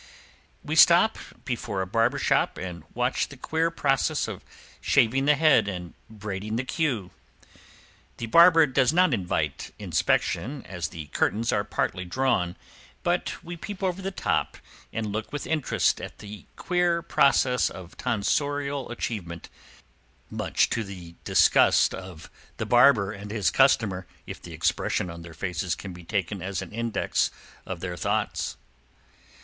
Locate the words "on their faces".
25.11-25.75